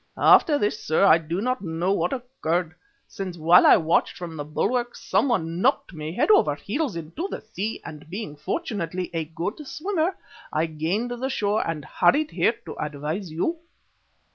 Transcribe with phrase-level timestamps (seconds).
[0.17, 2.73] After this, sir, I do not know what occurred,
[3.07, 7.39] since while I watched from the bulwarks someone knocked me head over heels into the
[7.39, 10.15] sea and being fortunately, a good swimmer,
[10.51, 13.57] I gained the shore and hurried here to advise you."